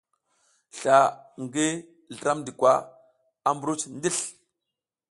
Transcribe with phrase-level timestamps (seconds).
[0.77, 0.99] Sla
[1.43, 1.67] ngi
[2.15, 2.73] Slramdi kwa
[3.47, 4.25] a mbruc disl.